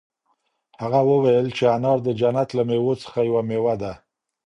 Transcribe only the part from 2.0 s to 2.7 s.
د جنت له